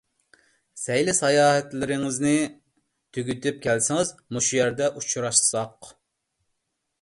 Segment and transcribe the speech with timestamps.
[0.83, 2.31] سەيلە- ساياھەتلىرىڭىزنى
[3.17, 5.93] تۈگىتىپ كەلسىڭىز، مۇشۇ يەردە ئۇچراشساق.